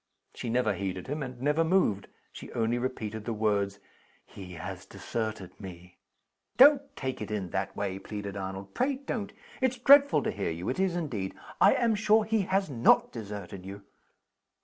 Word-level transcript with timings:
She 0.33 0.49
never 0.49 0.73
heeded 0.73 1.05
him, 1.05 1.21
and 1.21 1.39
never 1.39 1.63
moved. 1.63 2.07
She 2.31 2.51
only 2.53 2.79
repeated 2.79 3.23
the 3.23 3.35
words 3.35 3.77
"He 4.25 4.53
has 4.53 4.87
deserted 4.87 5.51
me!" 5.59 5.99
"Don't 6.57 6.81
take 6.95 7.21
it 7.21 7.29
in 7.29 7.51
that 7.51 7.75
way!" 7.77 7.99
pleaded 7.99 8.35
Arnold 8.35 8.73
"pray 8.73 8.95
don't! 8.95 9.31
It's 9.61 9.77
dreadful 9.77 10.23
to 10.23 10.31
hear 10.31 10.49
you; 10.49 10.69
it 10.69 10.79
is 10.79 10.95
indeed. 10.95 11.35
I 11.61 11.75
am 11.75 11.93
sure 11.93 12.23
he 12.23 12.41
has 12.49 12.67
not 12.67 13.11
deserted 13.11 13.63
you." 13.63 13.83